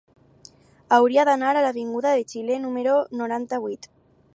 Hauria 0.97 1.27
d'anar 1.29 1.53
a 1.59 1.65
l'avinguda 1.67 2.17
de 2.21 2.27
Xile 2.33 2.61
número 2.67 3.01
noranta-vuit. 3.23 3.93